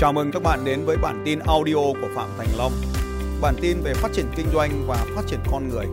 [0.00, 2.72] Chào mừng các bạn đến với bản tin audio của Phạm Thành Long.
[3.42, 5.86] Bản tin về phát triển kinh doanh và phát triển con người.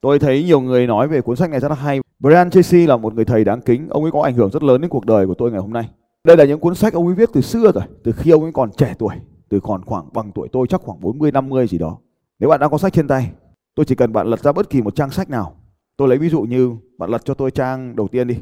[0.00, 2.00] Tôi thấy nhiều người nói về cuốn sách này rất là hay.
[2.18, 4.80] Brian Tracy là một người thầy đáng kính, ông ấy có ảnh hưởng rất lớn
[4.80, 5.88] đến cuộc đời của tôi ngày hôm nay.
[6.24, 8.52] Đây là những cuốn sách ông ấy viết từ xưa rồi, từ khi ông ấy
[8.52, 9.14] còn trẻ tuổi,
[9.48, 11.98] từ còn khoảng bằng tuổi tôi chắc khoảng 40 50 gì đó.
[12.38, 13.30] Nếu bạn đang có sách trên tay,
[13.74, 15.54] tôi chỉ cần bạn lật ra bất kỳ một trang sách nào.
[15.96, 18.36] Tôi lấy ví dụ như bạn lật cho tôi trang đầu tiên đi.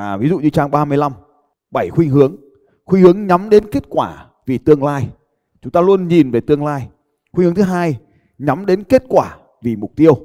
[0.00, 1.12] À, ví dụ như trang 35,
[1.70, 2.36] 7 khuynh hướng.
[2.84, 5.08] Khuynh hướng nhắm đến kết quả vì tương lai.
[5.62, 6.88] Chúng ta luôn nhìn về tương lai.
[7.32, 7.98] Khuynh hướng thứ hai,
[8.38, 10.18] nhắm đến kết quả vì mục tiêu.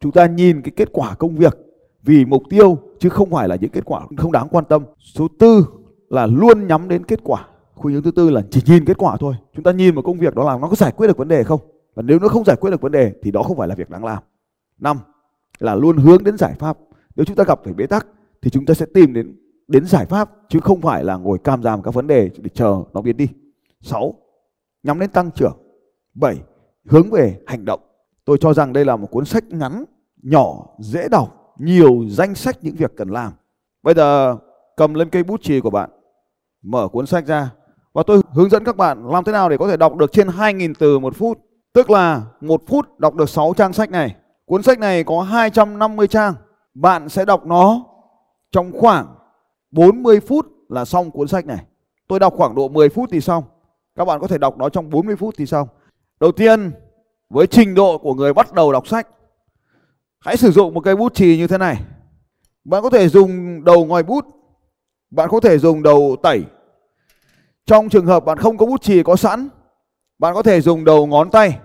[0.00, 1.58] Chúng ta nhìn cái kết quả công việc
[2.02, 4.82] vì mục tiêu chứ không phải là những kết quả không đáng quan tâm.
[4.98, 5.66] Số tư
[6.08, 7.46] là luôn nhắm đến kết quả.
[7.74, 9.34] Khuynh hướng thứ tư là chỉ nhìn kết quả thôi.
[9.54, 11.44] Chúng ta nhìn một công việc đó làm nó có giải quyết được vấn đề
[11.44, 11.60] không?
[11.94, 13.90] Và nếu nó không giải quyết được vấn đề thì đó không phải là việc
[13.90, 14.22] đáng làm.
[14.78, 14.98] Năm
[15.58, 16.78] là luôn hướng đến giải pháp.
[17.16, 18.06] Nếu chúng ta gặp phải bế tắc
[18.42, 19.36] thì chúng ta sẽ tìm đến
[19.68, 22.82] đến giải pháp chứ không phải là ngồi cam giảm các vấn đề để chờ
[22.92, 23.28] nó biến đi.
[23.82, 24.14] 6.
[24.82, 25.56] Nhắm đến tăng trưởng.
[26.14, 26.36] 7.
[26.88, 27.80] Hướng về hành động.
[28.24, 29.84] Tôi cho rằng đây là một cuốn sách ngắn,
[30.22, 33.32] nhỏ, dễ đọc, nhiều danh sách những việc cần làm.
[33.82, 34.36] Bây giờ
[34.76, 35.90] cầm lên cây bút chì của bạn,
[36.62, 37.50] mở cuốn sách ra
[37.92, 40.28] và tôi hướng dẫn các bạn làm thế nào để có thể đọc được trên
[40.28, 41.38] 2.000 từ một phút.
[41.72, 44.16] Tức là một phút đọc được 6 trang sách này.
[44.44, 46.34] Cuốn sách này có 250 trang.
[46.74, 47.89] Bạn sẽ đọc nó
[48.52, 49.06] trong khoảng
[49.70, 51.64] 40 phút là xong cuốn sách này.
[52.08, 53.44] Tôi đọc khoảng độ 10 phút thì xong.
[53.94, 55.68] Các bạn có thể đọc nó trong 40 phút thì xong.
[56.20, 56.72] Đầu tiên,
[57.30, 59.08] với trình độ của người bắt đầu đọc sách,
[60.18, 61.84] hãy sử dụng một cây bút chì như thế này.
[62.64, 64.26] Bạn có thể dùng đầu ngòi bút,
[65.10, 66.44] bạn có thể dùng đầu tẩy.
[67.66, 69.48] Trong trường hợp bạn không có bút chì có sẵn,
[70.18, 71.58] bạn có thể dùng đầu ngón tay.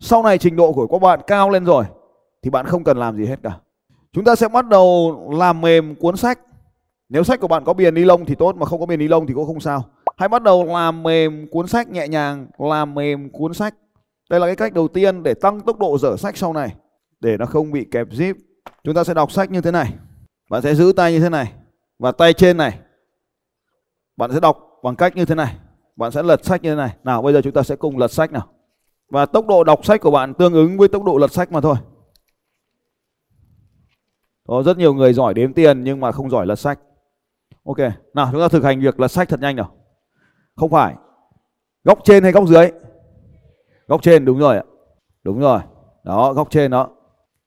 [0.00, 1.84] Sau này trình độ của các bạn cao lên rồi
[2.42, 3.58] thì bạn không cần làm gì hết cả.
[4.18, 6.38] Chúng ta sẽ bắt đầu làm mềm cuốn sách.
[7.08, 9.08] Nếu sách của bạn có bìa ni lông thì tốt mà không có bìa ni
[9.08, 9.84] lông thì cũng không sao.
[10.16, 13.74] Hãy bắt đầu làm mềm cuốn sách nhẹ nhàng, làm mềm cuốn sách.
[14.30, 16.74] Đây là cái cách đầu tiên để tăng tốc độ dở sách sau này
[17.20, 18.34] để nó không bị kẹp zip.
[18.84, 19.94] Chúng ta sẽ đọc sách như thế này.
[20.50, 21.52] Bạn sẽ giữ tay như thế này
[21.98, 22.78] và tay trên này.
[24.16, 25.56] Bạn sẽ đọc bằng cách như thế này.
[25.96, 26.90] Bạn sẽ lật sách như thế này.
[27.04, 28.48] Nào bây giờ chúng ta sẽ cùng lật sách nào.
[29.10, 31.60] Và tốc độ đọc sách của bạn tương ứng với tốc độ lật sách mà
[31.60, 31.76] thôi.
[34.48, 36.78] Có rất nhiều người giỏi đếm tiền nhưng mà không giỏi lật sách.
[37.64, 37.78] Ok,
[38.14, 39.74] nào chúng ta thực hành việc lật sách thật nhanh nào.
[40.56, 40.94] Không phải.
[41.84, 42.70] Góc trên hay góc dưới?
[43.88, 44.62] Góc trên đúng rồi ạ.
[45.22, 45.60] Đúng rồi.
[46.04, 46.88] Đó, góc trên đó.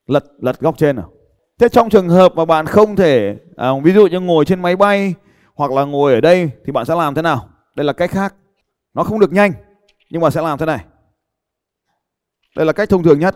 [0.07, 1.11] Lật lật góc trên nào.
[1.59, 4.75] Thế trong trường hợp mà bạn không thể à, ví dụ như ngồi trên máy
[4.75, 5.13] bay
[5.55, 7.49] hoặc là ngồi ở đây thì bạn sẽ làm thế nào?
[7.75, 8.35] Đây là cách khác.
[8.93, 9.51] Nó không được nhanh
[10.09, 10.85] nhưng mà sẽ làm thế này.
[12.55, 13.35] Đây là cách thông thường nhất.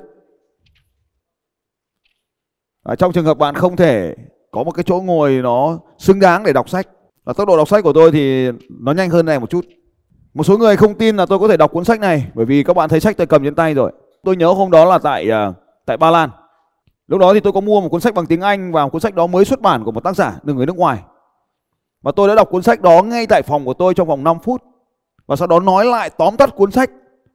[2.86, 4.16] À, trong trường hợp bạn không thể
[4.52, 6.88] có một cái chỗ ngồi nó xứng đáng để đọc sách
[7.24, 9.66] và tốc độ đọc sách của tôi thì nó nhanh hơn này một chút.
[10.34, 12.64] Một số người không tin là tôi có thể đọc cuốn sách này bởi vì
[12.64, 13.92] các bạn thấy sách tôi cầm trên tay rồi.
[14.24, 16.30] Tôi nhớ hôm đó là tại uh, tại Ba Lan.
[17.08, 19.16] Lúc đó thì tôi có mua một cuốn sách bằng tiếng Anh và cuốn sách
[19.16, 21.00] đó mới xuất bản của một tác giả người nước ngoài.
[22.02, 24.40] Và tôi đã đọc cuốn sách đó ngay tại phòng của tôi trong vòng 5
[24.40, 24.62] phút.
[25.28, 26.92] Và sau đó nói lại tóm tắt cuốn sách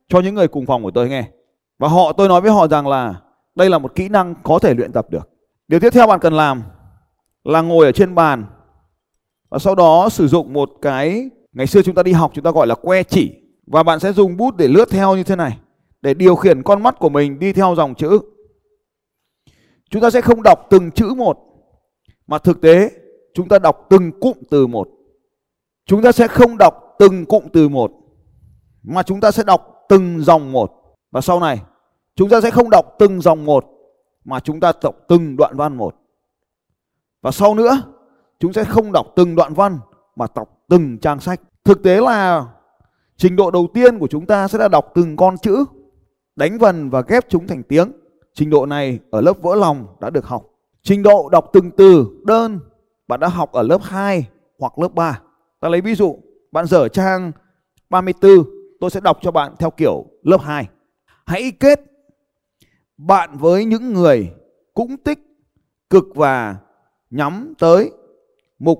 [0.08, 1.24] cho những người cùng phòng của tôi nghe.
[1.78, 3.14] Và họ tôi nói với họ rằng là
[3.54, 5.30] đây là một kỹ năng có thể luyện tập được.
[5.70, 6.62] Điều tiếp theo bạn cần làm
[7.44, 8.44] là ngồi ở trên bàn
[9.48, 12.50] và sau đó sử dụng một cái, ngày xưa chúng ta đi học chúng ta
[12.50, 13.32] gọi là que chỉ
[13.66, 15.58] và bạn sẽ dùng bút để lướt theo như thế này
[16.02, 18.20] để điều khiển con mắt của mình đi theo dòng chữ.
[19.90, 21.38] Chúng ta sẽ không đọc từng chữ một,
[22.26, 22.90] mà thực tế
[23.34, 24.88] chúng ta đọc từng cụm từ một.
[25.86, 27.92] Chúng ta sẽ không đọc từng cụm từ một,
[28.82, 30.70] mà chúng ta sẽ đọc từng dòng một.
[31.10, 31.60] Và sau này,
[32.16, 33.64] chúng ta sẽ không đọc từng dòng một
[34.24, 35.96] mà chúng ta đọc từng đoạn văn một.
[37.22, 37.82] Và sau nữa,
[38.38, 39.78] chúng sẽ không đọc từng đoạn văn
[40.16, 41.40] mà đọc từng trang sách.
[41.64, 42.46] Thực tế là
[43.16, 45.64] trình độ đầu tiên của chúng ta sẽ là đọc từng con chữ,
[46.36, 47.92] đánh vần và ghép chúng thành tiếng.
[48.34, 50.46] Trình độ này ở lớp vỡ lòng đã được học.
[50.82, 52.60] Trình độ đọc từng từ đơn
[53.08, 54.26] bạn đã học ở lớp 2
[54.58, 55.20] hoặc lớp 3.
[55.60, 56.18] Ta lấy ví dụ,
[56.52, 57.32] bạn dở trang
[57.90, 58.30] 34,
[58.80, 60.68] tôi sẽ đọc cho bạn theo kiểu lớp 2.
[61.26, 61.80] Hãy kết
[63.06, 64.32] bạn với những người
[64.74, 65.18] cũng tích,
[65.90, 66.56] cực và
[67.10, 67.90] nhắm tới
[68.58, 68.78] mục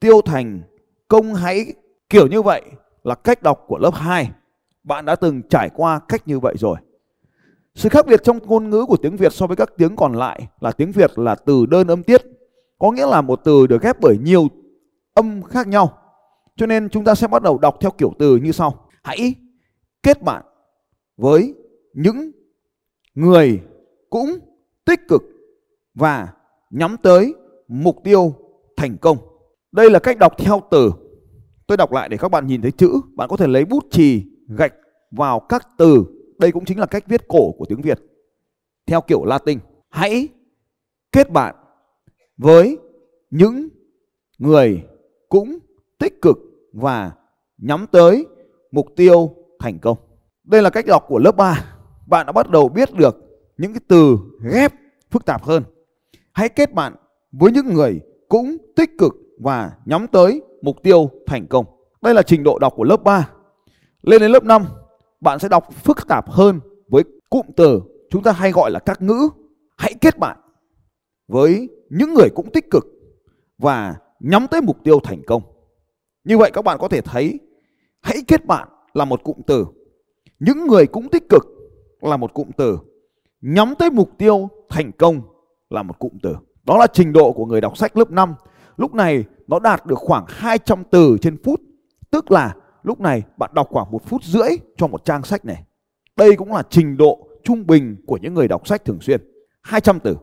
[0.00, 0.62] tiêu thành
[1.08, 1.74] công hãy
[2.08, 2.62] kiểu như vậy
[3.02, 4.30] là cách đọc của lớp 2.
[4.82, 6.76] Bạn đã từng trải qua cách như vậy rồi.
[7.74, 10.48] Sự khác biệt trong ngôn ngữ của tiếng Việt so với các tiếng còn lại
[10.60, 12.22] là tiếng Việt là từ đơn âm tiết.
[12.78, 14.48] Có nghĩa là một từ được ghép bởi nhiều
[15.14, 15.98] âm khác nhau.
[16.56, 18.88] Cho nên chúng ta sẽ bắt đầu đọc theo kiểu từ như sau.
[19.02, 19.34] Hãy
[20.02, 20.44] kết bạn
[21.16, 21.54] với
[21.94, 22.30] những
[23.16, 23.60] người
[24.10, 24.38] cũng
[24.84, 25.22] tích cực
[25.94, 26.32] và
[26.70, 27.34] nhắm tới
[27.68, 28.34] mục tiêu
[28.76, 29.18] thành công.
[29.72, 30.92] Đây là cách đọc theo từ.
[31.66, 32.92] Tôi đọc lại để các bạn nhìn thấy chữ.
[33.14, 34.74] Bạn có thể lấy bút chì, gạch
[35.10, 36.04] vào các từ.
[36.38, 37.98] Đây cũng chính là cách viết cổ của tiếng Việt.
[38.86, 39.58] Theo kiểu Latin.
[39.90, 40.28] Hãy
[41.12, 41.54] kết bạn
[42.36, 42.78] với
[43.30, 43.68] những
[44.38, 44.82] người
[45.28, 45.58] cũng
[45.98, 46.38] tích cực
[46.72, 47.12] và
[47.58, 48.26] nhắm tới
[48.70, 49.98] mục tiêu thành công.
[50.44, 51.75] Đây là cách đọc của lớp 3.
[52.06, 53.16] Bạn đã bắt đầu biết được
[53.58, 54.18] những cái từ
[54.52, 54.72] ghép
[55.10, 55.62] phức tạp hơn.
[56.32, 56.94] Hãy kết bạn
[57.32, 61.66] với những người cũng tích cực và nhắm tới mục tiêu thành công.
[62.02, 63.30] Đây là trình độ đọc của lớp 3.
[64.02, 64.66] Lên đến lớp 5,
[65.20, 69.02] bạn sẽ đọc phức tạp hơn với cụm từ chúng ta hay gọi là các
[69.02, 69.28] ngữ.
[69.76, 70.38] Hãy kết bạn
[71.28, 72.86] với những người cũng tích cực
[73.58, 75.42] và nhắm tới mục tiêu thành công.
[76.24, 77.40] Như vậy các bạn có thể thấy
[78.02, 79.66] hãy kết bạn là một cụm từ.
[80.38, 81.55] Những người cũng tích cực
[82.00, 82.78] là một cụm từ.
[83.40, 85.20] Nhắm tới mục tiêu thành công
[85.70, 86.36] là một cụm từ.
[86.64, 88.34] Đó là trình độ của người đọc sách lớp 5.
[88.76, 91.60] Lúc này nó đạt được khoảng 200 từ trên phút.
[92.10, 95.64] Tức là lúc này bạn đọc khoảng một phút rưỡi cho một trang sách này.
[96.16, 99.20] Đây cũng là trình độ trung bình của những người đọc sách thường xuyên.
[99.62, 100.16] 200 từ.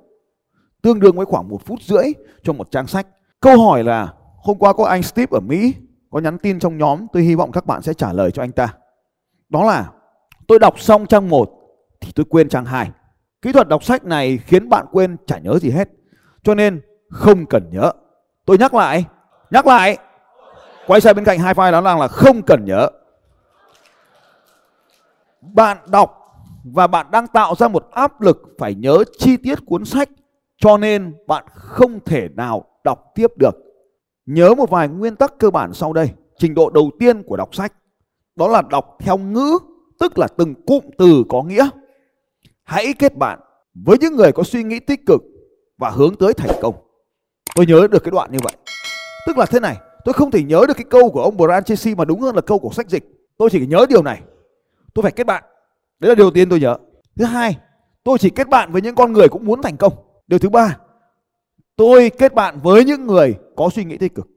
[0.82, 2.06] Tương đương với khoảng một phút rưỡi
[2.44, 3.08] cho một trang sách.
[3.40, 5.74] Câu hỏi là, hôm qua có anh Steve ở Mỹ
[6.12, 8.52] có nhắn tin trong nhóm, tôi hy vọng các bạn sẽ trả lời cho anh
[8.52, 8.74] ta.
[9.50, 9.92] Đó là,
[10.48, 11.63] tôi đọc xong trang 1
[12.04, 12.92] thì tôi quên trang 2.
[13.42, 15.90] Kỹ thuật đọc sách này khiến bạn quên chả nhớ gì hết.
[16.44, 17.92] Cho nên không cần nhớ.
[18.46, 19.06] Tôi nhắc lại,
[19.52, 19.98] nhắc lại.
[20.88, 22.90] Quay sang bên cạnh hai file đó là, là không cần nhớ.
[25.42, 26.20] Bạn đọc
[26.64, 30.10] và bạn đang tạo ra một áp lực phải nhớ chi tiết cuốn sách
[30.58, 33.56] cho nên bạn không thể nào đọc tiếp được.
[34.26, 36.10] Nhớ một vài nguyên tắc cơ bản sau đây.
[36.38, 37.74] Trình độ đầu tiên của đọc sách
[38.36, 39.58] đó là đọc theo ngữ,
[40.00, 41.70] tức là từng cụm từ có nghĩa.
[42.64, 43.40] Hãy kết bạn
[43.74, 45.22] với những người có suy nghĩ tích cực
[45.78, 46.76] và hướng tới thành công.
[47.56, 48.54] Tôi nhớ được cái đoạn như vậy.
[49.28, 51.96] Tức là thế này, tôi không thể nhớ được cái câu của ông Brian Tracy
[51.96, 53.04] mà đúng hơn là câu của sách dịch.
[53.38, 54.22] Tôi chỉ nhớ điều này.
[54.94, 55.44] Tôi phải kết bạn.
[56.00, 56.78] Đấy là điều tiên tôi nhớ.
[57.16, 57.58] Thứ hai,
[58.04, 59.94] tôi chỉ kết bạn với những con người cũng muốn thành công.
[60.28, 60.78] Điều thứ ba,
[61.76, 64.28] tôi kết bạn với những người có suy nghĩ tích cực.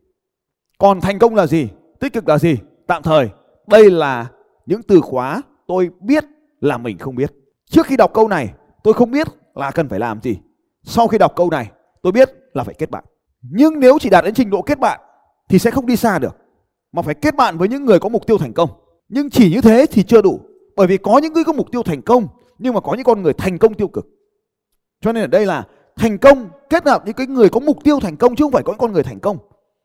[0.78, 1.69] Còn thành công là gì?
[2.00, 2.56] Tích cực là gì?
[2.87, 3.28] Tạm thời,
[3.67, 4.26] đây là
[4.67, 6.25] những từ khóa tôi biết
[6.61, 7.32] là mình không biết.
[7.70, 10.38] Trước khi đọc câu này, tôi không biết là cần phải làm gì.
[10.82, 11.70] Sau khi đọc câu này,
[12.02, 13.04] tôi biết là phải kết bạn.
[13.42, 15.00] Nhưng nếu chỉ đạt đến trình độ kết bạn
[15.48, 16.36] thì sẽ không đi xa được.
[16.92, 18.70] Mà phải kết bạn với những người có mục tiêu thành công.
[19.08, 20.40] Nhưng chỉ như thế thì chưa đủ.
[20.76, 22.28] Bởi vì có những người có mục tiêu thành công
[22.58, 24.06] nhưng mà có những con người thành công tiêu cực.
[25.00, 25.64] Cho nên ở đây là
[25.96, 28.62] thành công kết hợp những cái người có mục tiêu thành công chứ không phải
[28.62, 29.38] có những con người thành công.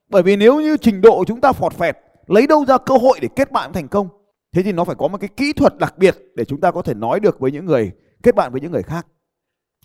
[0.10, 1.98] Bởi vì nếu như trình độ chúng ta phọt phẹt,
[2.28, 4.08] lấy đâu ra cơ hội để kết bạn thành công?
[4.56, 6.82] Thế thì nó phải có một cái kỹ thuật đặc biệt để chúng ta có
[6.82, 7.92] thể nói được với những người,
[8.24, 9.08] kết bạn với những người khác.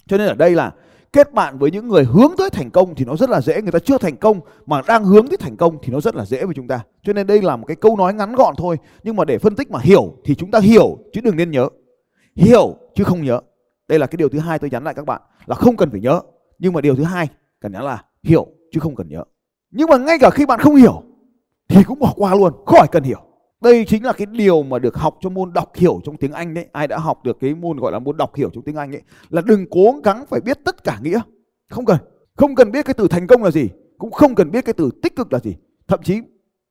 [0.06, 0.72] Cho nên ở đây là
[1.12, 3.62] kết bạn với những người hướng tới thành công thì nó rất là dễ.
[3.62, 6.24] Người ta chưa thành công mà đang hướng tới thành công thì nó rất là
[6.24, 6.84] dễ với chúng ta.
[7.02, 8.76] Cho nên đây là một cái câu nói ngắn gọn thôi.
[9.02, 11.68] Nhưng mà để phân tích mà hiểu thì chúng ta hiểu, chứ đừng nên nhớ.
[12.36, 13.40] Hiểu, chứ không nhớ.
[13.88, 16.00] Đây là cái điều thứ hai tôi nhắn lại các bạn, là không cần phải
[16.00, 16.20] nhớ.
[16.58, 17.28] Nhưng mà điều thứ hai
[17.60, 19.24] cần nhắn là hiểu, chứ không cần nhớ.
[19.70, 21.02] Nhưng mà ngay cả khi bạn không hiểu
[21.68, 23.25] thì cũng bỏ qua luôn khỏi cần hiểu
[23.66, 26.54] đây chính là cái điều mà được học cho môn đọc hiểu trong tiếng Anh
[26.54, 26.66] đấy.
[26.72, 29.02] Ai đã học được cái môn gọi là môn đọc hiểu trong tiếng Anh ấy
[29.30, 31.20] là đừng cố gắng phải biết tất cả nghĩa.
[31.70, 31.96] Không cần.
[32.36, 33.68] Không cần biết cái từ thành công là gì,
[33.98, 35.56] cũng không cần biết cái từ tích cực là gì.
[35.88, 36.20] Thậm chí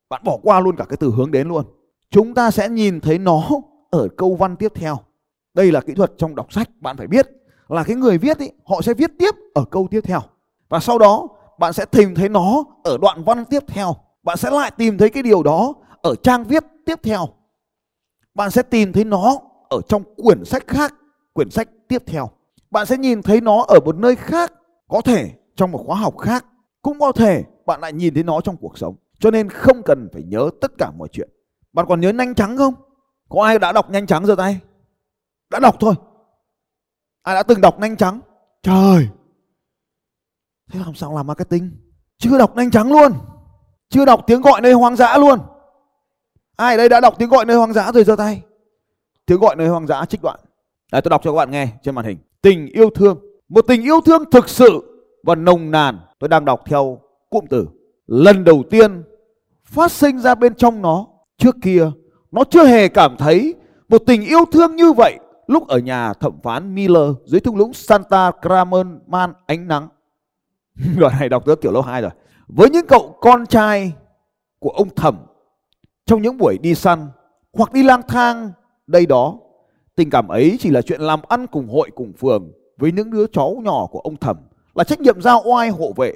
[0.10, 1.66] bạn bỏ qua luôn cả cái từ hướng đến luôn.
[2.12, 3.50] Chúng ta sẽ nhìn thấy nó
[3.90, 4.98] ở câu văn tiếp theo.
[5.54, 7.28] Đây là kỹ thuật trong đọc sách bạn phải biết
[7.68, 10.20] là cái người viết ấy họ sẽ viết tiếp ở câu tiếp theo.
[10.70, 11.28] Và sau đó
[11.60, 13.96] bạn sẽ tìm thấy nó ở đoạn văn tiếp theo.
[14.24, 17.27] Bạn sẽ lại tìm thấy cái điều đó ở trang viết tiếp theo.
[18.34, 19.39] Bạn sẽ tìm thấy nó
[19.70, 20.94] ở trong quyển sách khác,
[21.34, 22.30] quyển sách tiếp theo.
[22.72, 24.54] Bạn sẽ nhìn thấy nó ở một nơi khác,
[24.88, 26.46] có thể trong một khóa học khác.
[26.82, 28.96] Cũng có thể bạn lại nhìn thấy nó trong cuộc sống.
[29.20, 31.30] Cho nên không cần phải nhớ tất cả mọi chuyện.
[31.74, 32.74] Bạn còn nhớ nhanh trắng không?
[33.30, 34.60] Có ai đã đọc nhanh trắng giơ tay?
[35.50, 35.94] Đã đọc thôi.
[37.24, 38.20] Ai đã từng đọc nhanh trắng
[38.63, 39.10] trời!
[40.72, 41.72] Thế làm sao làm marketing?
[42.18, 43.12] Chưa đọc nhanh trắng luôn.
[43.89, 45.39] Chưa đọc tiếng gọi nơi hoang dã luôn.
[46.56, 48.42] Ai ở đây đã đọc tiếng gọi nơi hoang dã rồi giơ tay.
[49.26, 50.40] Tiếng gọi nơi hoang dã trích đoạn.
[50.92, 52.18] Đây tôi đọc cho các bạn nghe trên màn hình.
[52.42, 53.20] Tình yêu thương.
[53.50, 54.82] Một tình yêu thương thực sự
[55.24, 56.00] và nồng nàn.
[56.20, 57.68] Tôi đang đọc theo cụm từ.
[58.08, 59.04] Lần đầu tiên
[59.66, 61.08] phát sinh ra bên trong nó.
[61.38, 61.92] Trước kia,
[62.32, 63.56] nó chưa hề cảm thấy
[63.90, 67.74] một tình yêu thương như vậy lúc ở nhà thẩm phán Miller dưới thung lũng
[67.74, 68.94] Santa Cruz
[69.46, 69.88] ánh nắng.
[70.98, 72.12] Đoạn này đọc tới kiểu lâu hai rồi.
[72.48, 73.94] Với những cậu con trai
[74.60, 75.18] của ông thẩm
[76.06, 77.08] trong những buổi đi săn
[77.54, 78.52] hoặc đi lang thang
[78.88, 79.40] đây đó.
[79.96, 83.26] Tình cảm ấy chỉ là chuyện làm ăn cùng hội cùng phường với những đứa
[83.28, 84.38] cháu nhỏ của ông Thẩm
[84.76, 86.14] là trách nhiệm giao oai hộ vệ.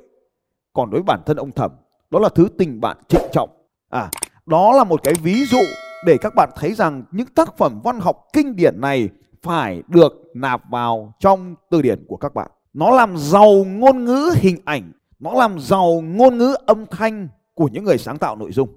[0.74, 1.72] Còn đối với bản thân ông Thẩm,
[2.10, 3.50] đó là thứ tình bạn trịnh trọng
[3.89, 4.10] à
[4.46, 5.60] đó là một cái ví dụ
[6.05, 9.10] để các bạn thấy rằng những tác phẩm văn học kinh điển này
[9.41, 14.31] phải được nạp vào trong từ điển của các bạn nó làm giàu ngôn ngữ
[14.36, 18.51] hình ảnh nó làm giàu ngôn ngữ âm thanh của những người sáng tạo nội
[18.51, 18.69] dung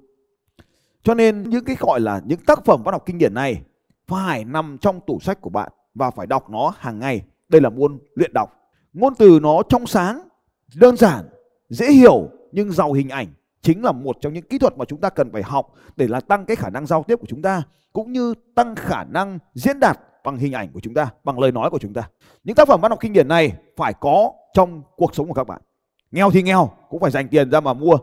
[1.02, 3.62] cho nên những cái gọi là những tác phẩm văn học kinh điển này
[4.06, 7.70] phải nằm trong tủ sách của bạn và phải đọc nó hàng ngày đây là
[7.70, 8.50] môn luyện đọc
[8.92, 10.28] ngôn từ nó trong sáng
[10.74, 11.24] đơn giản
[11.68, 13.26] dễ hiểu nhưng giàu hình ảnh
[13.62, 16.20] chính là một trong những kỹ thuật mà chúng ta cần phải học để là
[16.20, 19.80] tăng cái khả năng giao tiếp của chúng ta cũng như tăng khả năng diễn
[19.80, 22.08] đạt bằng hình ảnh của chúng ta, bằng lời nói của chúng ta.
[22.44, 25.46] Những tác phẩm văn học kinh điển này phải có trong cuộc sống của các
[25.46, 25.60] bạn.
[26.10, 27.96] Nghèo thì nghèo cũng phải dành tiền ra mà mua,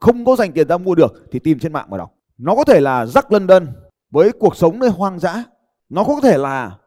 [0.00, 2.14] không có dành tiền ra mua được thì tìm trên mạng mà đọc.
[2.42, 3.66] Nó có thể là Jack London
[4.10, 5.44] với cuộc sống nơi hoang dã.
[5.88, 6.78] Nó có thể là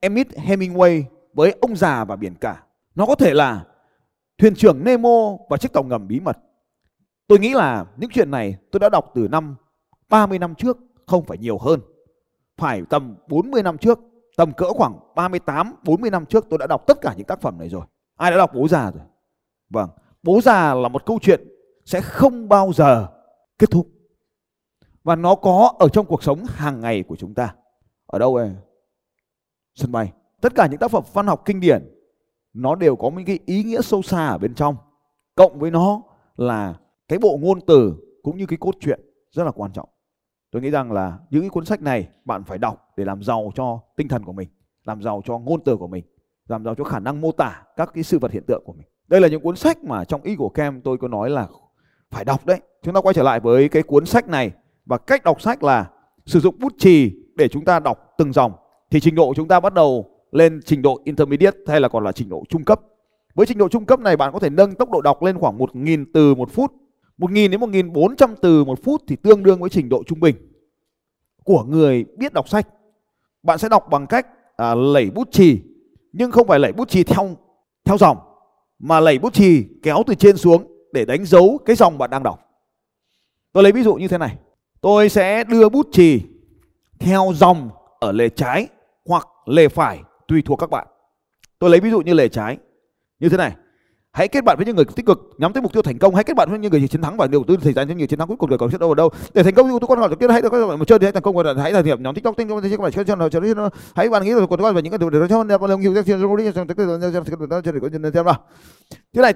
[0.00, 1.02] Emmett Hemingway
[1.34, 2.62] với ông già và biển cả.
[2.94, 3.64] Nó có thể là
[4.38, 6.38] thuyền trưởng Nemo và chiếc tàu ngầm bí mật.
[7.26, 9.56] Tôi nghĩ là những chuyện này tôi đã đọc từ năm
[10.08, 11.80] 30 năm trước, không phải nhiều hơn.
[12.56, 14.00] Phải tầm 40 năm trước,
[14.36, 17.58] tầm cỡ khoảng 38, 40 năm trước tôi đã đọc tất cả những tác phẩm
[17.58, 17.82] này rồi.
[18.16, 19.04] Ai đã đọc Bố già rồi?
[19.70, 19.90] Vâng,
[20.22, 21.40] Bố già là một câu chuyện
[21.84, 23.08] sẽ không bao giờ
[23.58, 23.86] kết thúc.
[25.04, 27.54] Và nó có ở trong cuộc sống hàng ngày của chúng ta.
[28.06, 28.50] Ở đâu ấy?
[29.74, 30.12] Sân bay.
[30.40, 31.82] Tất cả những tác phẩm văn học kinh điển
[32.52, 34.76] nó đều có những cái ý nghĩa sâu xa ở bên trong.
[35.34, 36.02] Cộng với nó
[36.36, 36.74] là
[37.08, 39.88] cái bộ ngôn từ cũng như cái cốt truyện rất là quan trọng.
[40.50, 43.52] Tôi nghĩ rằng là những cái cuốn sách này bạn phải đọc để làm giàu
[43.54, 44.48] cho tinh thần của mình,
[44.84, 46.04] làm giàu cho ngôn từ của mình,
[46.48, 48.86] làm giàu cho khả năng mô tả các cái sự vật hiện tượng của mình.
[49.08, 51.48] Đây là những cuốn sách mà trong ý của Kem tôi có nói là
[52.10, 52.60] phải đọc đấy.
[52.82, 54.50] Chúng ta quay trở lại với cái cuốn sách này
[54.86, 55.90] và cách đọc sách là
[56.26, 58.52] sử dụng bút chì để chúng ta đọc từng dòng
[58.90, 62.12] thì trình độ chúng ta bắt đầu lên trình độ intermediate hay là còn là
[62.12, 62.80] trình độ trung cấp.
[63.34, 65.58] Với trình độ trung cấp này bạn có thể nâng tốc độ đọc lên khoảng
[65.58, 66.72] 1.000 từ một phút
[67.18, 70.36] 1.000 đến 1.400 từ một phút thì tương đương với trình độ trung bình
[71.44, 72.68] của người biết đọc sách.
[73.42, 75.60] Bạn sẽ đọc bằng cách à, lẩy bút chì
[76.12, 77.36] nhưng không phải lẩy bút chì theo
[77.84, 78.16] theo dòng
[78.78, 82.22] mà lẩy bút chì kéo từ trên xuống để đánh dấu cái dòng bạn đang
[82.22, 82.40] đọc.
[83.52, 84.36] Tôi lấy ví dụ như thế này.
[84.82, 86.22] Tôi sẽ đưa bút chì
[86.98, 87.70] theo dòng
[88.00, 88.68] ở lề trái
[89.06, 90.86] hoặc lề phải tùy thuộc các bạn.
[91.58, 92.58] Tôi lấy ví dụ như lề trái
[93.20, 93.52] như thế này
[94.12, 96.24] hãy kết bạn với những người tích cực nhắm tới mục tiêu thành công hãy
[96.24, 98.18] kết bạn với những người chiến thắng và đầu tư thời gian cho người chiến
[98.18, 100.16] thắng cuối cùng đời còn sẽ đâu ở đâu để thành công tôi con hỏi
[100.20, 102.14] kia hãy các bạn một chơi thì hãy thành công và hãy là hiệp nhóm
[102.14, 104.84] tiktok tinh các bạn chơi cho cho nó hãy bạn nghĩ là còn các bạn
[104.84, 106.44] những cái điều cho nên bạn nhiều cái chuyện đi
[108.14, 108.34] xem nào
[109.14, 109.34] thế này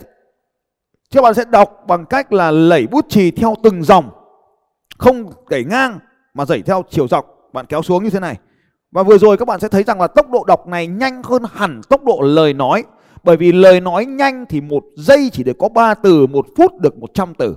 [1.14, 4.10] các bạn sẽ đọc bằng cách là lẩy bút chì theo từng dòng
[4.98, 5.98] không đẩy ngang
[6.34, 8.38] mà đẩy theo chiều dọc bạn kéo xuống như thế này
[8.90, 11.42] và vừa rồi các bạn sẽ thấy rằng là tốc độ đọc này nhanh hơn
[11.52, 12.84] hẳn tốc độ lời nói
[13.26, 16.80] bởi vì lời nói nhanh thì một giây chỉ được có 3 từ, một phút
[16.80, 17.56] được 100 từ.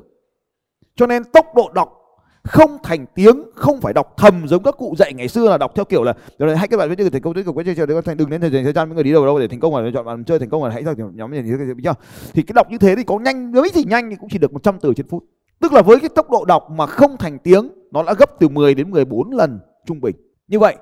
[0.95, 1.95] Cho nên tốc độ đọc
[2.43, 5.71] không thành tiếng, không phải đọc thầm giống các cụ dạy ngày xưa là đọc
[5.75, 8.17] theo kiểu là rồi hay các bạn biết thành công tích cực quay chơi thành
[8.17, 10.23] đừng đến thời gian với người đi đâu đâu để thành công là chọn bạn
[10.23, 11.93] chơi thành công là hãy ra nhóm như thì chưa?
[12.33, 14.53] Thì cái đọc như thế thì có nhanh mấy thì nhanh thì cũng chỉ được
[14.53, 15.23] 100 từ trên phút.
[15.61, 18.47] Tức là với cái tốc độ đọc mà không thành tiếng nó đã gấp từ
[18.47, 20.15] 10 đến 14 lần trung bình.
[20.47, 20.75] Như vậy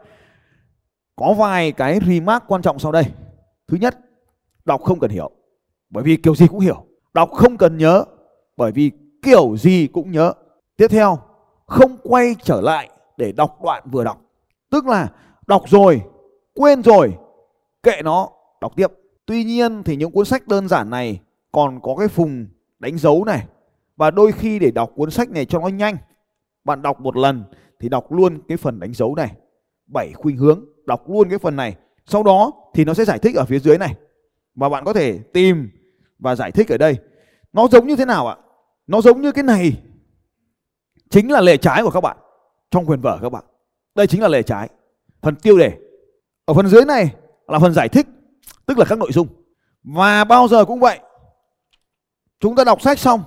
[1.16, 3.04] có vài cái remark quan trọng sau đây.
[3.68, 3.98] Thứ nhất,
[4.68, 5.32] Đọc không cần hiểu,
[5.90, 6.86] bởi vì kiểu gì cũng hiểu.
[7.14, 8.04] Đọc không cần nhớ,
[8.58, 8.92] bởi vì
[9.22, 10.34] kiểu gì cũng nhớ.
[10.78, 11.20] Tiếp theo,
[11.66, 14.22] không quay trở lại để đọc đoạn vừa đọc.
[14.70, 15.08] Tức là
[15.48, 16.02] đọc rồi,
[16.56, 17.14] quên rồi,
[17.84, 18.30] kệ nó,
[18.62, 18.88] đọc tiếp.
[19.26, 22.48] Tuy nhiên thì những cuốn sách đơn giản này còn có cái phùng
[22.80, 23.46] đánh dấu này.
[23.98, 25.98] Và đôi khi để đọc cuốn sách này cho nó nhanh,
[26.64, 27.44] bạn đọc một lần
[27.80, 29.32] thì đọc luôn cái phần đánh dấu này.
[29.94, 31.76] Bảy khuynh hướng, đọc luôn cái phần này.
[32.06, 33.96] Sau đó thì nó sẽ giải thích ở phía dưới này.
[34.56, 35.70] Và bạn có thể tìm
[36.20, 36.98] và giải thích ở đây.
[37.54, 38.38] Nó giống như thế nào ạ?
[38.88, 39.82] Nó giống như cái này.
[41.10, 42.18] Chính là lề trái của các bạn
[42.72, 43.44] trong quyền vở các bạn.
[43.96, 44.70] Đây chính là lề trái
[45.22, 45.72] phần tiêu đề.
[46.46, 47.16] Ở phần dưới này
[47.48, 48.08] là phần giải thích
[48.66, 49.28] tức là các nội dung.
[49.84, 51.00] Và bao giờ cũng vậy
[52.40, 53.22] chúng ta đọc sách xong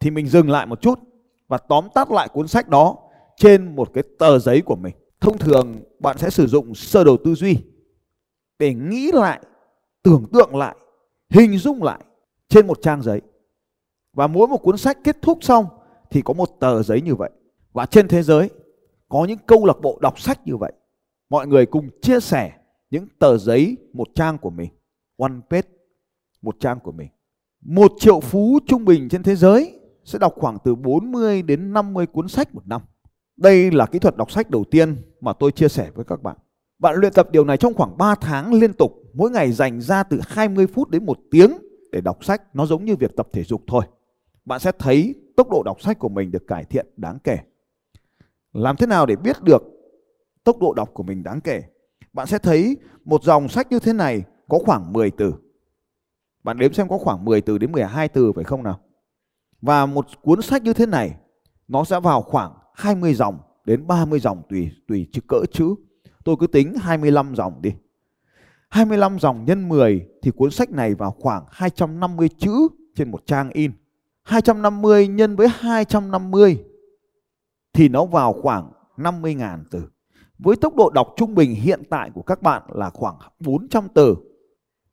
[0.00, 1.00] thì mình dừng lại một chút
[1.48, 2.96] và tóm tắt lại cuốn sách đó
[3.36, 7.16] trên một cái tờ giấy của mình thông thường bạn sẽ sử dụng sơ đồ
[7.24, 7.56] tư duy
[8.58, 9.40] để nghĩ lại
[10.02, 10.76] tưởng tượng lại,
[11.30, 12.04] hình dung lại
[12.48, 13.20] trên một trang giấy.
[14.12, 15.66] Và mỗi một cuốn sách kết thúc xong
[16.10, 17.30] thì có một tờ giấy như vậy.
[17.72, 18.50] Và trên thế giới
[19.08, 20.72] có những câu lạc bộ đọc sách như vậy.
[21.30, 22.52] Mọi người cùng chia sẻ
[22.90, 24.70] những tờ giấy một trang của mình.
[25.18, 25.68] One page,
[26.42, 27.08] một trang của mình.
[27.60, 32.06] Một triệu phú trung bình trên thế giới sẽ đọc khoảng từ 40 đến 50
[32.06, 32.82] cuốn sách một năm.
[33.36, 36.36] Đây là kỹ thuật đọc sách đầu tiên mà tôi chia sẻ với các bạn.
[36.78, 40.02] Bạn luyện tập điều này trong khoảng 3 tháng liên tục, mỗi ngày dành ra
[40.02, 41.52] từ 20 phút đến 1 tiếng
[41.92, 43.84] để đọc sách, nó giống như việc tập thể dục thôi.
[44.44, 47.38] bạn sẽ thấy tốc độ đọc sách của mình được cải thiện đáng kể.
[48.52, 49.62] Làm thế nào để biết được
[50.44, 51.62] tốc độ đọc của mình đáng kể?
[52.12, 55.34] Bạn sẽ thấy một dòng sách như thế này có khoảng 10 từ.
[56.44, 58.80] Bạn đếm xem có khoảng 10 từ đến 12 từ phải không nào?
[59.66, 61.16] Và một cuốn sách như thế này,
[61.68, 65.74] nó sẽ vào khoảng 20 dòng đến 30 dòng tùy tùy chữ cỡ chữ.
[66.24, 67.74] Tôi cứ tính 25 dòng đi.
[68.68, 73.50] 25 dòng nhân 10 thì cuốn sách này vào khoảng 250 chữ trên một trang
[73.50, 73.72] in.
[74.22, 76.64] 250 nhân với 250
[77.72, 79.82] thì nó vào khoảng 50.000 từ.
[80.38, 84.16] Với tốc độ đọc trung bình hiện tại của các bạn là khoảng 400 từ,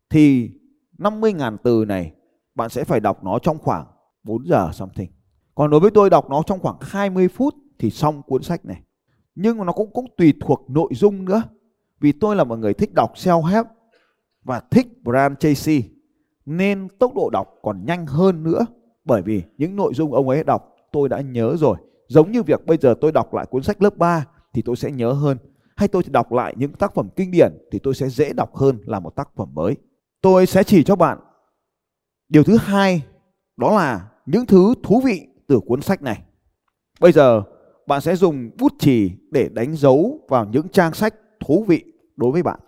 [0.09, 0.51] thì
[0.97, 2.13] 50.000 từ này
[2.55, 3.85] bạn sẽ phải đọc nó trong khoảng
[4.23, 5.11] 4 giờ something.
[5.55, 8.81] Còn đối với tôi đọc nó trong khoảng 20 phút thì xong cuốn sách này.
[9.35, 11.43] Nhưng mà nó cũng cũng tùy thuộc nội dung nữa.
[11.99, 13.63] Vì tôi là một người thích đọc self-help
[14.43, 15.83] và thích Brian Tracy,
[16.45, 18.65] nên tốc độ đọc còn nhanh hơn nữa
[19.05, 21.77] bởi vì những nội dung ông ấy đọc tôi đã nhớ rồi.
[22.07, 24.91] Giống như việc bây giờ tôi đọc lại cuốn sách lớp 3 thì tôi sẽ
[24.91, 25.37] nhớ hơn.
[25.75, 28.77] Hay tôi đọc lại những tác phẩm kinh điển thì tôi sẽ dễ đọc hơn
[28.85, 29.77] là một tác phẩm mới.
[30.21, 31.19] Tôi sẽ chỉ cho bạn
[32.29, 33.03] điều thứ hai,
[33.57, 36.21] đó là những thứ thú vị từ cuốn sách này.
[36.99, 37.43] Bây giờ
[37.87, 41.83] bạn sẽ dùng bút chì để đánh dấu vào những trang sách thú vị
[42.15, 42.59] đối với bạn.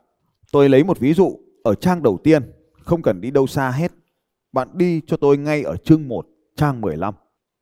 [0.52, 3.92] Tôi lấy một ví dụ ở trang đầu tiên, không cần đi đâu xa hết.
[4.52, 7.14] Bạn đi cho tôi ngay ở chương 1, trang 15.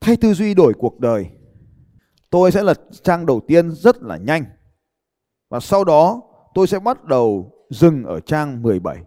[0.02, 1.26] Thay tư duy đổi cuộc đời.
[2.30, 4.46] Tôi sẽ lật trang đầu tiên rất là nhanh.
[5.50, 6.22] Và sau đó
[6.54, 8.98] tôi sẽ bắt đầu dừng ở trang 17.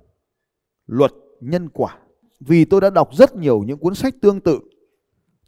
[0.87, 1.99] Luật nhân quả.
[2.41, 4.61] Vì tôi đã đọc rất nhiều những cuốn sách tương tự.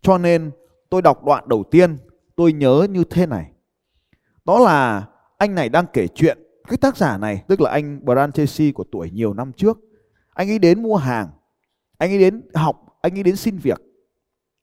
[0.02, 0.50] Cho nên
[0.90, 1.96] tôi đọc đoạn đầu tiên
[2.36, 3.52] tôi nhớ như thế này.
[4.44, 5.06] Đó là
[5.38, 6.38] anh này đang kể chuyện.
[6.68, 9.78] Cái tác giả này tức là anh Brian Tracy của tuổi nhiều năm trước.
[10.34, 11.28] Anh ấy đến mua hàng.
[11.98, 12.98] Anh ấy đến học.
[13.00, 13.80] Anh ấy đến xin việc.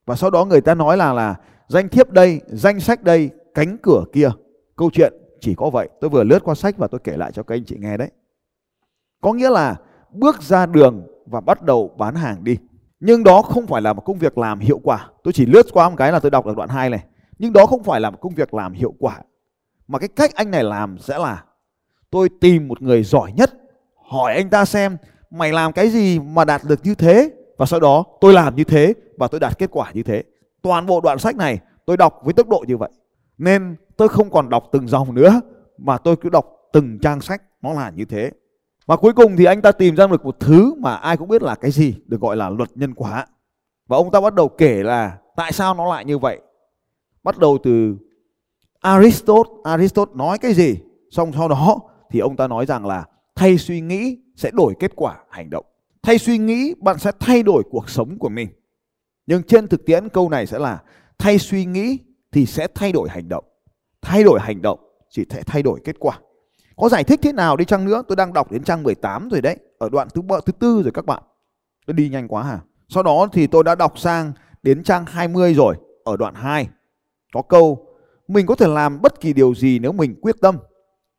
[0.06, 1.34] Và sau đó người ta nói là là
[1.68, 4.30] danh thiếp đây, danh sách đây, cánh cửa kia.
[4.76, 5.88] Câu chuyện chỉ có vậy.
[6.00, 8.10] Tôi vừa lướt qua sách và tôi kể lại cho các anh chị nghe đấy.
[9.20, 9.76] Có nghĩa là
[10.10, 12.56] bước ra đường và bắt đầu bán hàng đi.
[13.00, 15.08] Nhưng đó không phải là một công việc làm hiệu quả.
[15.24, 17.04] Tôi chỉ lướt qua một cái là tôi đọc được đoạn 2 này.
[17.38, 19.20] Nhưng đó không phải là một công việc làm hiệu quả.
[19.88, 21.44] Mà cái cách anh này làm sẽ là
[22.10, 23.50] tôi tìm một người giỏi nhất,
[24.10, 24.96] hỏi anh ta xem
[25.30, 28.64] mày làm cái gì mà đạt được như thế và sau đó tôi làm như
[28.64, 30.22] thế và tôi đạt kết quả như thế.
[30.62, 32.90] Toàn bộ đoạn sách này tôi đọc với tốc độ như vậy.
[33.38, 35.40] Nên tôi không còn đọc từng dòng nữa
[35.78, 38.30] mà tôi cứ đọc từng trang sách nó là như thế.
[38.86, 41.42] Và cuối cùng thì anh ta tìm ra được một thứ mà ai cũng biết
[41.42, 43.26] là cái gì được gọi là luật nhân quả.
[43.86, 46.40] Và ông ta bắt đầu kể là tại sao nó lại như vậy.
[47.22, 47.96] Bắt đầu từ
[48.80, 50.78] Aristotle, Aristotle nói cái gì?
[51.10, 54.92] Xong sau đó thì ông ta nói rằng là thay suy nghĩ sẽ đổi kết
[54.96, 55.64] quả hành động.
[56.02, 58.48] Thay suy nghĩ bạn sẽ thay đổi cuộc sống của mình.
[59.26, 60.82] Nhưng trên thực tiễn câu này sẽ là
[61.18, 61.98] thay suy nghĩ
[62.32, 63.44] thì sẽ thay đổi hành động.
[64.02, 66.20] Thay đổi hành động chỉ thể thay đổi kết quả.
[66.76, 69.40] Có giải thích thế nào đi chăng nữa, tôi đang đọc đến trang 18 rồi
[69.40, 71.22] đấy, ở đoạn thứ thứ tư rồi các bạn.
[71.86, 72.60] Tôi đi nhanh quá hả?
[72.88, 76.68] Sau đó thì tôi đã đọc sang đến trang 20 rồi, ở đoạn 2.
[77.32, 77.86] Có câu
[78.28, 80.56] mình có thể làm bất kỳ điều gì nếu mình quyết tâm.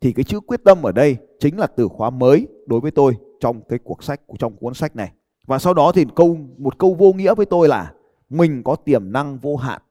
[0.01, 3.17] Thì cái chữ quyết tâm ở đây chính là từ khóa mới đối với tôi
[3.39, 5.11] trong cái cuộc sách trong cuốn sách này.
[5.47, 7.93] Và sau đó thì câu một câu vô nghĩa với tôi là
[8.29, 9.81] mình có tiềm năng vô hạn.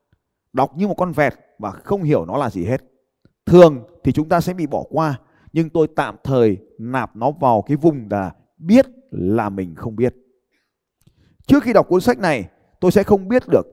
[0.53, 2.83] Đọc như một con vẹt và không hiểu nó là gì hết.
[3.47, 5.19] Thường thì chúng ta sẽ bị bỏ qua
[5.57, 10.15] nhưng tôi tạm thời nạp nó vào cái vùng là biết là mình không biết.
[11.47, 12.49] Trước khi đọc cuốn sách này,
[12.81, 13.67] tôi sẽ không biết được.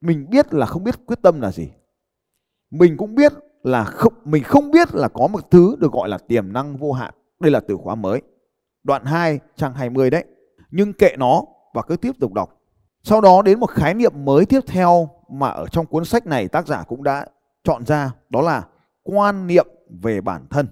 [0.00, 1.68] Mình biết là không biết quyết tâm là gì.
[2.70, 6.18] Mình cũng biết là không mình không biết là có một thứ được gọi là
[6.18, 7.14] tiềm năng vô hạn.
[7.40, 8.22] Đây là từ khóa mới.
[8.84, 10.24] Đoạn 2 trang 20 đấy.
[10.70, 11.42] Nhưng kệ nó
[11.74, 12.60] và cứ tiếp tục đọc.
[13.02, 16.48] Sau đó đến một khái niệm mới tiếp theo mà ở trong cuốn sách này
[16.48, 17.26] tác giả cũng đã
[17.64, 18.66] chọn ra đó là
[19.02, 19.66] quan niệm
[20.02, 20.66] về bản thân.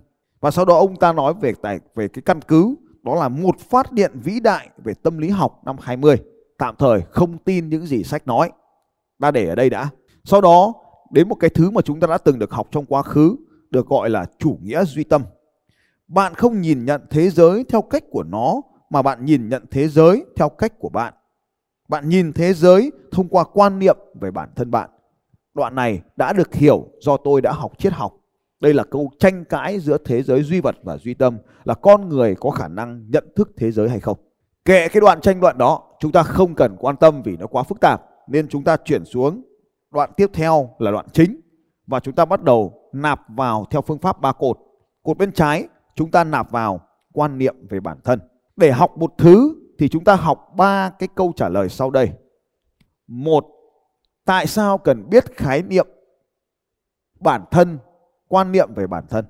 [0.47, 3.59] Và sau đó ông ta nói về tại về cái căn cứ, đó là một
[3.59, 6.17] phát điện vĩ đại về tâm lý học năm 20.
[6.59, 8.51] Tạm thời không tin những gì sách nói.
[9.21, 9.89] Ta để ở đây đã.
[10.25, 10.73] Sau đó,
[11.11, 13.37] đến một cái thứ mà chúng ta đã từng được học trong quá khứ,
[13.71, 15.23] được gọi là chủ nghĩa duy tâm.
[16.09, 19.89] Bạn không nhìn nhận thế giới theo cách của nó, mà bạn nhìn nhận thế
[19.89, 21.15] giới theo cách của bạn.
[21.89, 24.91] Bạn nhìn thế giới thông qua quan niệm về bản thân bạn.
[25.55, 28.13] Đoạn này đã được hiểu do tôi đã học, triết học
[28.61, 32.09] đây là câu tranh cãi giữa thế giới duy vật và duy tâm là con
[32.09, 34.19] người có khả năng nhận thức thế giới hay không.
[34.65, 37.63] Kệ cái đoạn tranh luận đó, chúng ta không cần quan tâm vì nó quá
[37.63, 39.43] phức tạp nên chúng ta chuyển xuống
[39.91, 41.41] đoạn tiếp theo là đoạn chính
[41.87, 44.59] và chúng ta bắt đầu nạp vào theo phương pháp ba cột.
[45.03, 46.81] Cột bên trái chúng ta nạp vào
[47.13, 48.21] quan niệm về bản thân.
[48.57, 52.11] Để học một thứ thì chúng ta học ba cái câu trả lời sau đây.
[53.07, 53.47] Một
[54.25, 55.87] tại sao cần biết khái niệm
[57.21, 57.79] bản thân,
[58.29, 59.25] quan niệm về bản thân.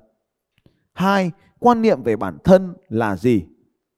[0.93, 3.45] Hai, quan niệm về bản thân là gì?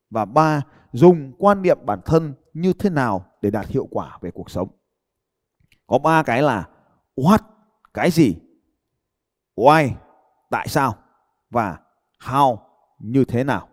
[0.09, 4.31] Và ba, dùng quan niệm bản thân như thế nào để đạt hiệu quả về
[4.31, 4.69] cuộc sống.
[5.87, 6.67] Có ba cái là
[7.15, 7.39] what,
[7.93, 8.35] cái gì,
[9.55, 9.89] why,
[10.49, 10.95] tại sao
[11.49, 11.77] và
[12.23, 12.57] how,
[12.99, 13.67] như thế nào.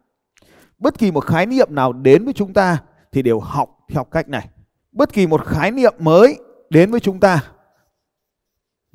[0.79, 4.29] Bất kỳ một khái niệm nào đến với chúng ta thì đều học theo cách
[4.29, 4.49] này.
[4.93, 6.39] Bất kỳ một khái niệm mới
[6.71, 7.53] đến với chúng ta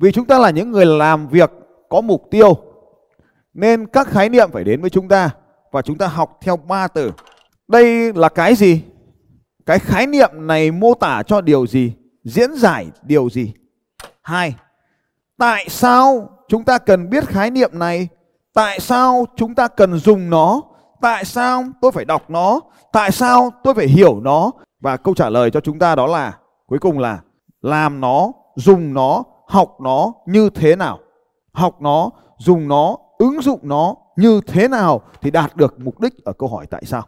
[0.02, 1.50] vì chúng ta là những người làm việc
[1.92, 2.56] có mục tiêu
[3.54, 5.30] nên các khái niệm phải đến với chúng ta
[5.72, 7.12] và chúng ta học theo ba từ.
[7.68, 8.82] Đây là cái gì?
[9.66, 11.92] Cái khái niệm này mô tả cho điều gì?
[12.24, 13.52] Diễn giải điều gì?
[14.22, 14.54] Hai,
[15.38, 18.08] tại sao chúng ta cần biết khái niệm này?
[18.54, 20.62] Tại sao chúng ta cần dùng nó?
[21.00, 22.60] Tại sao tôi phải đọc nó?
[22.92, 24.50] Tại sao tôi phải hiểu nó?
[24.80, 27.18] Và câu trả lời cho chúng ta đó là cuối cùng là
[27.62, 30.98] làm nó, dùng nó, học nó như thế nào?
[31.52, 36.24] Học nó, dùng nó, ứng dụng nó như thế nào thì đạt được mục đích
[36.24, 37.02] ở câu hỏi tại sao.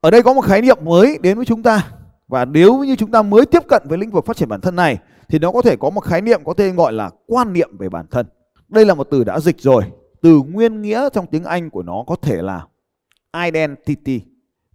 [0.00, 1.90] Ở đây có một khái niệm mới đến với chúng ta
[2.28, 4.76] và nếu như chúng ta mới tiếp cận với lĩnh vực phát triển bản thân
[4.76, 4.98] này
[5.28, 7.88] thì nó có thể có một khái niệm có tên gọi là quan niệm về
[7.88, 8.26] bản thân.
[8.68, 9.84] Đây là một từ đã dịch rồi.
[10.22, 12.66] Từ nguyên nghĩa trong tiếng Anh của nó có thể là
[13.44, 14.20] identity.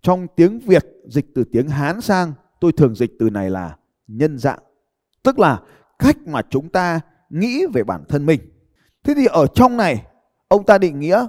[0.01, 3.75] Trong tiếng Việt dịch từ tiếng Hán sang tôi thường dịch từ này là
[4.08, 4.60] nhân dạng.
[5.23, 5.60] Tức là
[5.99, 6.99] cách mà chúng ta
[7.30, 8.39] nghĩ về bản thân mình.
[9.06, 10.06] Thế thì ở trong này
[10.48, 11.28] ông ta định nghĩa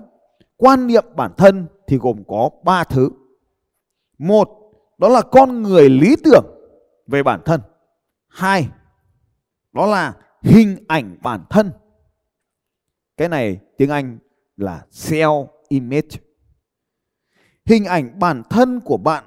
[0.56, 3.10] quan niệm bản thân thì gồm có ba thứ.
[4.18, 4.48] Một,
[4.98, 6.44] đó là con người lý tưởng
[7.06, 7.60] về bản thân.
[8.28, 8.68] Hai,
[9.72, 11.72] đó là hình ảnh bản thân.
[13.16, 14.18] Cái này tiếng Anh
[14.56, 16.18] là self image.
[17.64, 19.24] Hình ảnh bản thân của bạn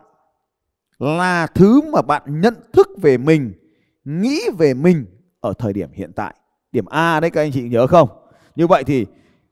[1.00, 3.54] là thứ mà bạn nhận thức về mình,
[4.04, 5.06] nghĩ về mình
[5.40, 6.36] ở thời điểm hiện tại.
[6.72, 8.10] Điểm A đấy các anh chị nhớ không?
[8.56, 9.06] Như vậy thì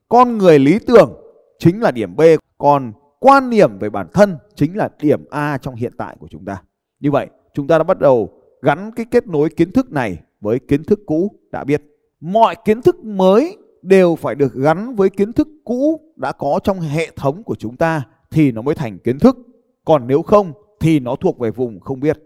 [0.09, 1.13] con người lý tưởng
[1.59, 2.21] chính là điểm B,
[2.57, 6.45] còn quan niệm về bản thân chính là điểm A trong hiện tại của chúng
[6.45, 6.61] ta.
[6.99, 8.29] Như vậy, chúng ta đã bắt đầu
[8.61, 11.81] gắn cái kết nối kiến thức này với kiến thức cũ đã biết.
[12.19, 16.79] Mọi kiến thức mới đều phải được gắn với kiến thức cũ đã có trong
[16.79, 19.37] hệ thống của chúng ta thì nó mới thành kiến thức.
[19.85, 22.17] Còn nếu không thì nó thuộc về vùng không biết.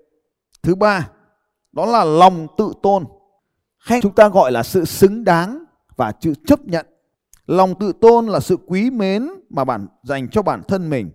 [0.64, 1.10] Thứ ba,
[1.72, 3.04] đó là lòng tự tôn
[3.78, 5.64] hay chúng ta gọi là sự xứng đáng
[6.02, 6.86] và chữ chấp nhận.
[7.48, 11.12] Lòng tự tôn là sự quý mến mà bạn dành cho bản thân mình.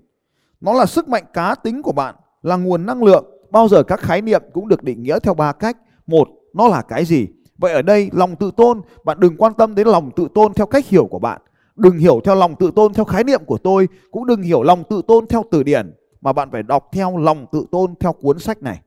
[0.60, 3.24] Nó là sức mạnh cá tính của bạn, là nguồn năng lượng.
[3.50, 5.76] Bao giờ các khái niệm cũng được định nghĩa theo ba cách.
[6.06, 7.26] Một, nó là cái gì?
[7.58, 10.66] Vậy ở đây lòng tự tôn, bạn đừng quan tâm đến lòng tự tôn theo
[10.66, 11.40] cách hiểu của bạn.
[11.76, 14.82] Đừng hiểu theo lòng tự tôn theo khái niệm của tôi, cũng đừng hiểu lòng
[14.90, 18.38] tự tôn theo từ điển mà bạn phải đọc theo lòng tự tôn theo cuốn
[18.38, 18.80] sách này.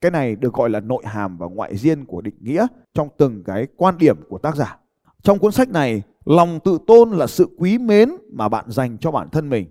[0.00, 3.42] Cái này được gọi là nội hàm và ngoại diên của định nghĩa trong từng
[3.44, 4.78] cái quan điểm của tác giả.
[5.22, 9.10] Trong cuốn sách này, lòng tự tôn là sự quý mến mà bạn dành cho
[9.10, 9.66] bản thân mình.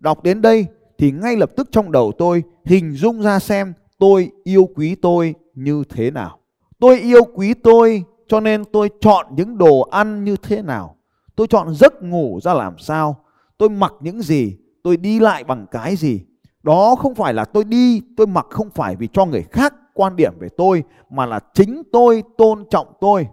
[0.00, 0.66] Đọc đến đây
[0.98, 5.34] thì ngay lập tức trong đầu tôi hình dung ra xem tôi yêu quý tôi
[5.54, 6.38] như thế nào.
[6.78, 10.96] Tôi yêu quý tôi cho nên tôi chọn những đồ ăn như thế nào.
[11.36, 13.16] Tôi chọn giấc ngủ ra làm sao.
[13.58, 14.56] Tôi mặc những gì.
[14.82, 16.20] Tôi đi lại bằng cái gì.
[16.62, 20.16] Đó không phải là tôi đi, tôi mặc không phải vì cho người khác quan
[20.16, 23.26] điểm về tôi mà là chính tôi tôn trọng tôi.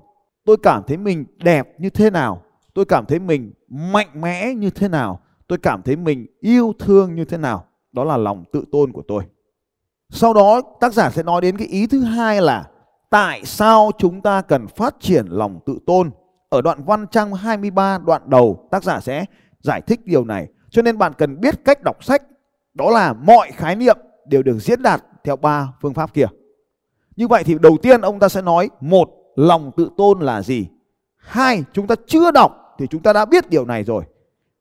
[0.45, 2.41] Tôi cảm thấy mình đẹp như thế nào,
[2.73, 7.15] tôi cảm thấy mình mạnh mẽ như thế nào, tôi cảm thấy mình yêu thương
[7.15, 7.65] như thế nào.
[7.91, 9.23] Đó là lòng tự tôn của tôi.
[10.09, 12.67] Sau đó tác giả sẽ nói đến cái ý thứ hai là
[13.09, 16.11] tại sao chúng ta cần phát triển lòng tự tôn.
[16.49, 19.25] Ở đoạn văn trang 23 đoạn đầu tác giả sẽ
[19.59, 20.47] giải thích điều này.
[20.69, 22.23] Cho nên bạn cần biết cách đọc sách
[22.73, 26.27] đó là mọi khái niệm đều được diễn đạt theo ba phương pháp kia.
[27.15, 30.67] Như vậy thì đầu tiên ông ta sẽ nói một lòng tự tôn là gì?
[31.17, 34.03] Hai, chúng ta chưa đọc thì chúng ta đã biết điều này rồi.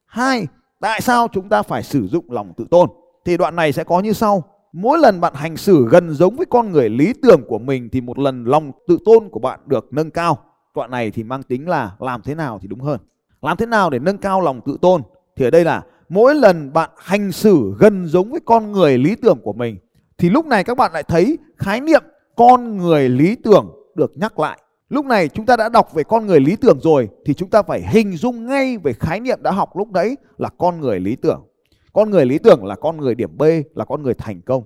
[0.06, 0.46] Hai,
[0.80, 2.88] tại sao chúng ta phải sử dụng lòng tự tôn?
[3.24, 4.44] Thì đoạn này sẽ có như sau.
[4.72, 8.00] Mỗi lần bạn hành xử gần giống với con người lý tưởng của mình thì
[8.00, 10.38] một lần lòng tự tôn của bạn được nâng cao.
[10.74, 13.00] Đoạn này thì mang tính là làm thế nào thì đúng hơn.
[13.42, 15.02] Làm thế nào để nâng cao lòng tự tôn?
[15.36, 19.16] Thì ở đây là mỗi lần bạn hành xử gần giống với con người lý
[19.16, 19.78] tưởng của mình,
[20.18, 22.02] thì lúc này các bạn lại thấy khái niệm
[22.36, 24.58] con người lý tưởng được nhắc lại.
[24.88, 27.62] Lúc này chúng ta đã đọc về con người lý tưởng rồi thì chúng ta
[27.62, 31.16] phải hình dung ngay về khái niệm đã học lúc đấy là con người lý
[31.16, 31.44] tưởng.
[31.92, 33.42] Con người lý tưởng là con người điểm B,
[33.74, 34.64] là con người thành công.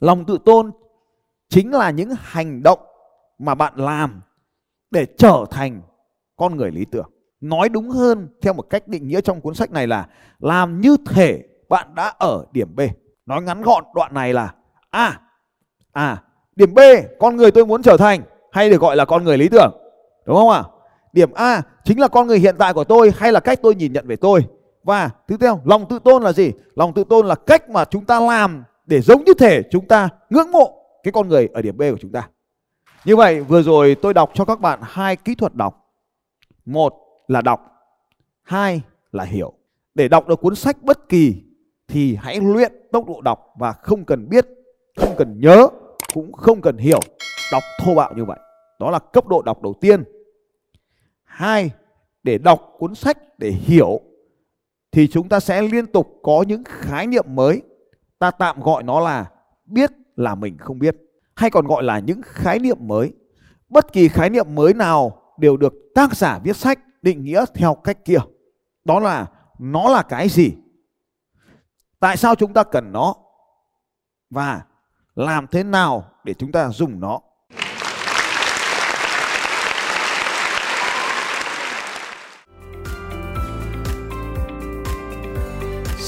[0.00, 0.70] Lòng tự tôn
[1.48, 2.78] chính là những hành động
[3.38, 4.20] mà bạn làm
[4.90, 5.82] để trở thành
[6.36, 7.10] con người lý tưởng.
[7.40, 10.08] Nói đúng hơn theo một cách định nghĩa trong cuốn sách này là
[10.38, 12.80] làm như thể bạn đã ở điểm B.
[13.26, 14.54] Nói ngắn gọn đoạn này là
[14.90, 15.20] à
[15.92, 16.22] à
[16.56, 16.78] điểm B
[17.20, 19.72] con người tôi muốn trở thành hay được gọi là con người lý tưởng.
[20.26, 20.62] Đúng không ạ?
[21.12, 23.92] Điểm A chính là con người hiện tại của tôi hay là cách tôi nhìn
[23.92, 24.40] nhận về tôi.
[24.84, 26.52] Và thứ theo, lòng tự tôn là gì?
[26.74, 30.08] Lòng tự tôn là cách mà chúng ta làm để giống như thể chúng ta
[30.30, 32.28] ngưỡng mộ cái con người ở điểm B của chúng ta.
[33.04, 35.78] Như vậy vừa rồi tôi đọc cho các bạn hai kỹ thuật đọc.
[36.64, 36.94] Một
[37.28, 37.60] là đọc,
[38.42, 39.52] hai là hiểu.
[39.94, 41.34] Để đọc được cuốn sách bất kỳ
[41.88, 44.46] thì hãy luyện tốc độ đọc và không cần biết,
[44.96, 45.68] không cần nhớ,
[46.14, 47.00] cũng không cần hiểu.
[47.52, 48.38] Đọc thô bạo như vậy.
[48.80, 50.04] Đó là cấp độ đọc đầu tiên.
[51.24, 51.70] Hai,
[52.22, 54.00] để đọc cuốn sách để hiểu
[54.92, 57.62] thì chúng ta sẽ liên tục có những khái niệm mới.
[58.18, 59.30] Ta tạm gọi nó là
[59.64, 60.96] biết là mình không biết
[61.34, 63.12] hay còn gọi là những khái niệm mới.
[63.68, 67.74] Bất kỳ khái niệm mới nào đều được tác giả viết sách định nghĩa theo
[67.74, 68.18] cách kia.
[68.84, 69.26] Đó là
[69.58, 70.54] nó là cái gì?
[72.00, 73.14] Tại sao chúng ta cần nó?
[74.30, 74.62] Và
[75.14, 77.20] làm thế nào để chúng ta dùng nó?